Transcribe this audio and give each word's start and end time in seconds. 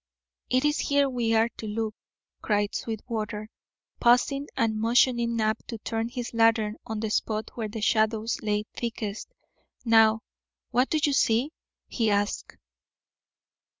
"It 0.49 0.65
is 0.65 0.79
here 0.79 1.07
we 1.07 1.35
are 1.35 1.49
to 1.57 1.67
look," 1.67 1.93
cried 2.41 2.73
Sweetwater, 2.73 3.51
pausing 3.99 4.47
and 4.57 4.81
motioning 4.81 5.35
Knapp 5.35 5.61
to 5.67 5.77
turn 5.77 6.09
his 6.09 6.33
lantern 6.33 6.77
on 6.87 7.01
the 7.01 7.11
spot 7.11 7.51
where 7.53 7.69
the 7.69 7.81
shadows 7.81 8.41
lay 8.41 8.63
thickest. 8.73 9.31
"Now, 9.85 10.23
what 10.71 10.89
do 10.89 10.97
you 11.03 11.13
see?" 11.13 11.51
he 11.87 12.09
asked. 12.09 12.57